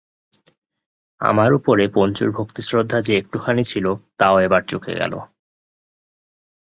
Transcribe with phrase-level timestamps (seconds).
[1.21, 3.85] আমার উপরে পঞ্চুর ভক্তিশ্রদ্ধা যে একটুখানি ছিল
[4.17, 5.13] তাও এবার চুকে গেল।